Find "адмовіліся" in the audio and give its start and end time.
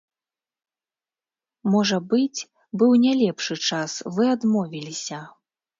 4.37-5.27